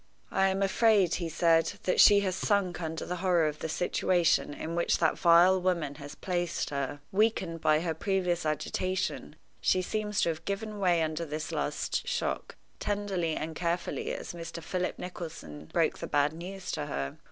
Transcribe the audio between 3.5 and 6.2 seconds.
the situation in which that vile woman has